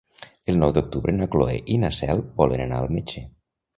El 0.53 0.55
nou 0.61 0.71
d'octubre 0.77 1.13
na 1.19 1.27
Cloè 1.35 1.57
i 1.75 1.77
na 1.85 1.93
Cel 2.01 2.25
volen 2.41 2.65
anar 2.67 2.81
al 2.83 2.91
metge. 2.97 3.27